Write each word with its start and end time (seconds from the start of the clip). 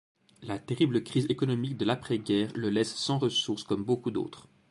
La 0.41 0.57
terrible 0.57 1.03
crise 1.03 1.27
économique 1.29 1.77
de 1.77 1.85
l’après-guerre 1.85 2.51
le 2.55 2.71
laisse 2.71 2.95
sans 2.95 3.19
ressources 3.19 3.61
comme 3.63 3.83
beaucoup 3.83 4.09
d’autres. 4.09 4.47